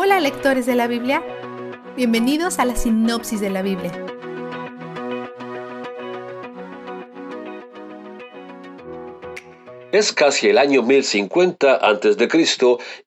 [0.00, 1.24] Hola lectores de la Biblia,
[1.96, 4.07] bienvenidos a la sinopsis de la Biblia.
[9.90, 12.28] Es casi el año 1050 a.C.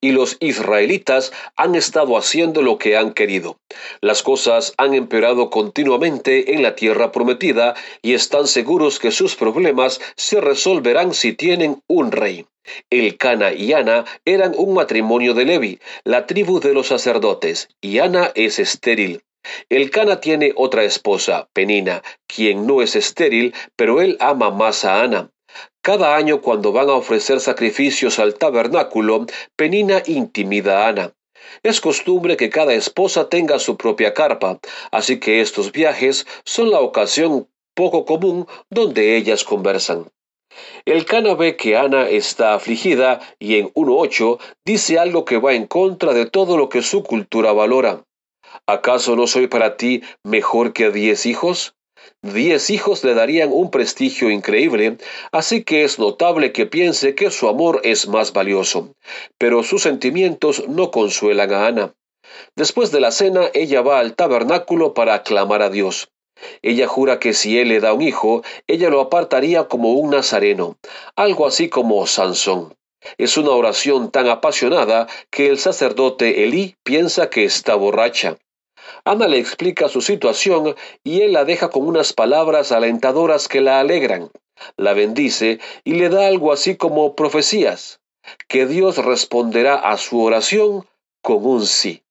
[0.00, 3.56] y los israelitas han estado haciendo lo que han querido.
[4.00, 10.00] Las cosas han empeorado continuamente en la tierra prometida y están seguros que sus problemas
[10.16, 12.46] se resolverán si tienen un rey.
[12.90, 18.00] El Cana y Ana eran un matrimonio de Levi, la tribu de los sacerdotes, y
[18.00, 19.22] Ana es estéril.
[19.68, 25.02] El Cana tiene otra esposa, Penina, quien no es estéril, pero él ama más a
[25.02, 25.30] Ana.
[25.82, 31.12] Cada año cuando van a ofrecer sacrificios al tabernáculo, Penina intimida a Ana.
[31.64, 34.60] Es costumbre que cada esposa tenga su propia carpa,
[34.92, 40.06] así que estos viajes son la ocasión poco común donde ellas conversan.
[40.84, 45.66] El Cana ve que Ana está afligida y en 1.8 dice algo que va en
[45.66, 48.04] contra de todo lo que su cultura valora.
[48.68, 51.74] ¿Acaso no soy para ti mejor que diez hijos?
[52.22, 54.96] Diez hijos le darían un prestigio increíble,
[55.32, 58.94] así que es notable que piense que su amor es más valioso.
[59.38, 61.94] Pero sus sentimientos no consuelan a Ana.
[62.54, 66.12] Después de la cena, ella va al tabernáculo para aclamar a Dios.
[66.62, 70.76] Ella jura que si él le da un hijo, ella lo apartaría como un nazareno,
[71.16, 72.74] algo así como Sansón.
[73.18, 78.38] Es una oración tan apasionada que el sacerdote Elí piensa que está borracha.
[79.04, 83.80] Ana le explica su situación y él la deja con unas palabras alentadoras que la
[83.80, 84.30] alegran.
[84.76, 88.00] La bendice y le da algo así como profecías,
[88.48, 90.86] que Dios responderá a su oración
[91.20, 92.02] con un sí.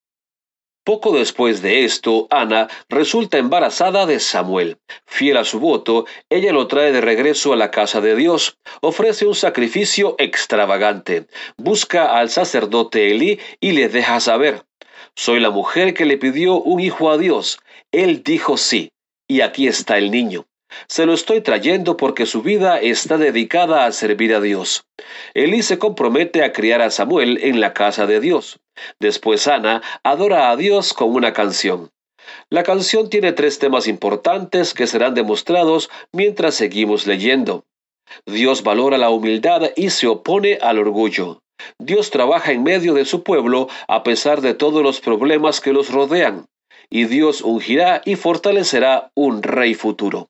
[0.84, 4.80] Poco después de esto, Ana resulta embarazada de Samuel.
[5.06, 9.28] Fiel a su voto, ella lo trae de regreso a la casa de Dios, ofrece
[9.28, 14.64] un sacrificio extravagante, busca al sacerdote Elí y le deja saber,
[15.16, 17.60] soy la mujer que le pidió un hijo a Dios.
[17.92, 18.92] Él dijo sí,
[19.28, 20.46] y aquí está el niño.
[20.88, 24.86] Se lo estoy trayendo porque su vida está dedicada a servir a Dios.
[25.34, 28.60] Elí se compromete a criar a Samuel en la casa de Dios.
[29.00, 31.92] Después Ana adora a Dios con una canción.
[32.50, 37.66] La canción tiene tres temas importantes que serán demostrados mientras seguimos leyendo.
[38.26, 41.41] Dios valora la humildad y se opone al orgullo.
[41.80, 45.90] Dios trabaja en medio de su pueblo a pesar de todos los problemas que los
[45.90, 46.46] rodean,
[46.90, 50.30] y Dios ungirá y fortalecerá un rey futuro.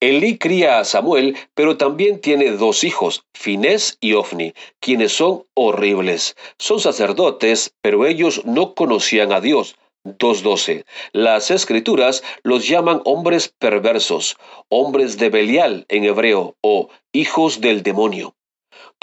[0.00, 6.36] Elí cría a Samuel, pero también tiene dos hijos, Finés y Ofni, quienes son horribles.
[6.58, 9.76] Son sacerdotes, pero ellos no conocían a Dios.
[10.04, 10.84] 2.12.
[11.12, 14.36] Las escrituras los llaman hombres perversos,
[14.68, 18.34] hombres de Belial en hebreo, o hijos del demonio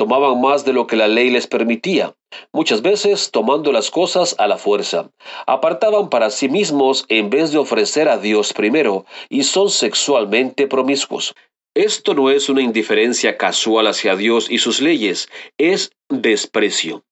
[0.01, 2.15] tomaban más de lo que la ley les permitía,
[2.51, 5.11] muchas veces tomando las cosas a la fuerza.
[5.45, 11.35] Apartaban para sí mismos en vez de ofrecer a Dios primero, y son sexualmente promiscuos.
[11.75, 15.29] Esto no es una indiferencia casual hacia Dios y sus leyes,
[15.59, 17.03] es desprecio.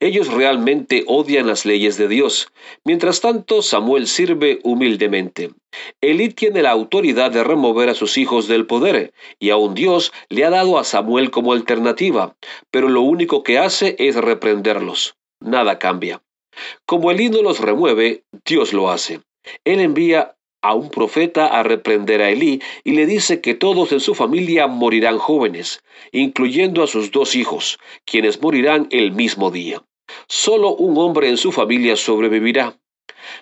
[0.00, 2.52] Ellos realmente odian las leyes de Dios.
[2.84, 5.50] Mientras tanto, Samuel sirve humildemente.
[6.00, 10.44] Elí tiene la autoridad de remover a sus hijos del poder, y aun Dios le
[10.44, 12.36] ha dado a Samuel como alternativa,
[12.70, 15.16] pero lo único que hace es reprenderlos.
[15.40, 16.22] Nada cambia.
[16.86, 19.20] Como Elí no los remueve, Dios lo hace.
[19.64, 24.00] Él envía a un profeta a reprender a Elí y le dice que todos en
[24.00, 25.82] su familia morirán jóvenes,
[26.12, 29.82] incluyendo a sus dos hijos, quienes morirán el mismo día.
[30.26, 32.78] Solo un hombre en su familia sobrevivirá.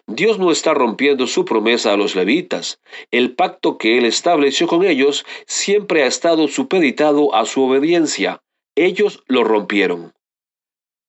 [0.07, 2.81] Dios no está rompiendo su promesa a los levitas.
[3.11, 8.43] El pacto que él estableció con ellos siempre ha estado supeditado a su obediencia.
[8.75, 10.13] Ellos lo rompieron.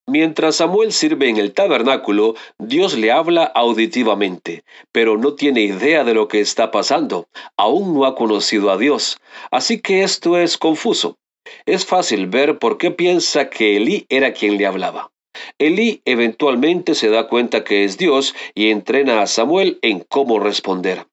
[0.10, 4.64] Mientras Samuel sirve en el tabernáculo, Dios le habla auditivamente,
[4.94, 7.28] pero no tiene idea de lo que está pasando.
[7.58, 9.20] Aún no ha conocido a Dios.
[9.52, 11.18] Así que esto es confuso.
[11.66, 15.12] Es fácil ver por qué piensa que Elí era quien le hablaba.
[15.60, 21.06] Elí eventualmente se da cuenta que es Dios y entrena a Samuel en cómo responder.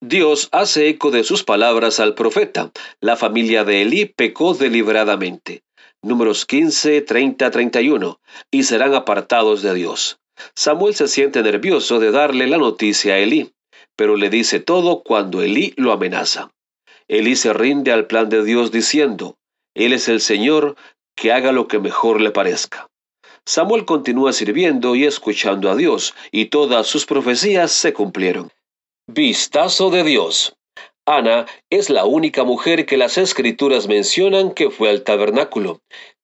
[0.00, 2.72] Dios hace eco de sus palabras al profeta.
[3.00, 5.62] La familia de Elí pecó deliberadamente
[6.04, 8.20] números 15, 30, 31,
[8.50, 10.18] y serán apartados de Dios.
[10.54, 13.52] Samuel se siente nervioso de darle la noticia a Elí,
[13.96, 16.50] pero le dice todo cuando Elí lo amenaza.
[17.08, 19.36] Elí se rinde al plan de Dios diciendo,
[19.74, 20.76] Él es el Señor,
[21.16, 22.88] que haga lo que mejor le parezca.
[23.46, 28.50] Samuel continúa sirviendo y escuchando a Dios, y todas sus profecías se cumplieron.
[29.06, 30.56] Vistazo de Dios.
[31.06, 35.80] Ana es la única mujer que las escrituras mencionan que fue al tabernáculo.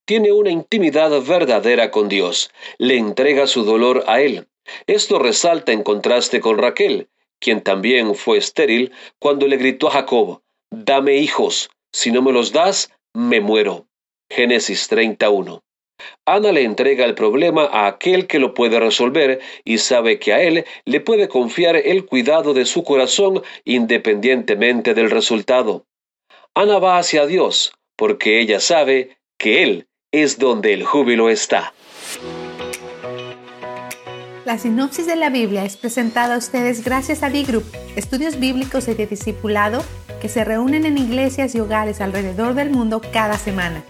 [0.06, 4.48] tiene una intimidad verdadera con Dios, le entrega su dolor a Él.
[4.86, 10.42] Esto resalta en contraste con Raquel, quien también fue estéril cuando le gritó a Jacob,
[10.70, 13.86] Dame hijos, si no me los das, me muero.
[14.30, 15.62] Génesis 31.
[16.26, 20.42] Ana le entrega el problema a aquel que lo puede resolver y sabe que a
[20.42, 25.86] él le puede confiar el cuidado de su corazón independientemente del resultado.
[26.54, 31.74] Ana va hacia Dios porque ella sabe que Él es donde el júbilo está.
[34.44, 37.64] La sinopsis de la Biblia es presentada a ustedes gracias a D-Group,
[37.94, 39.84] estudios bíblicos y de discipulado
[40.20, 43.84] que se reúnen en iglesias y hogares alrededor del mundo cada semana.